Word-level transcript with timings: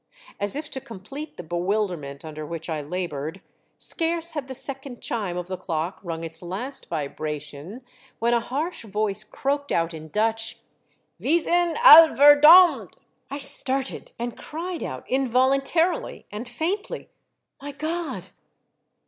As 0.39 0.55
if 0.55 0.71
to 0.71 0.81
complete 0.81 1.37
the 1.37 1.43
bewilderment 1.43 2.25
under 2.25 2.43
which 2.43 2.69
I 2.71 2.81
laboured, 2.81 3.39
scarce 3.77 4.31
had 4.31 4.47
the 4.47 4.55
second 4.55 4.99
chime 4.99 5.37
of 5.37 5.45
the 5.45 5.57
clock 5.57 5.99
rung 6.03 6.23
its 6.23 6.41
last 6.41 6.87
vibration, 6.89 7.83
when 8.17 8.33
a 8.33 8.39
harsh 8.39 8.83
voice 8.83 9.23
croaked 9.23 9.71
out 9.71 9.93
in 9.93 10.07
Dutch— 10.07 10.55
"Mv 11.21 11.45
3BII 11.47 11.75
al 11.83 12.07
lDel•^oln^!" 12.15 12.93
I 13.29 13.37
started, 13.37 14.11
and 14.17 14.35
cried 14.35 14.81
out 14.81 15.07
involuntarily 15.07 16.25
and 16.31 16.49
faintly," 16.49 17.11
My 17.61 17.71
God 17.71 18.29